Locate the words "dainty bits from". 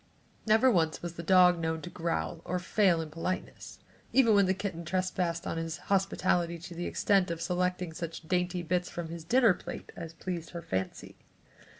8.27-9.09